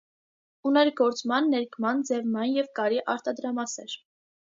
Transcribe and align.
Ուներ 0.69 0.91
գործման, 1.01 1.51
ներկման, 1.57 2.03
ձևման 2.09 2.57
և 2.57 2.75
կարի 2.83 3.01
արտադրամասեր։ 3.17 4.01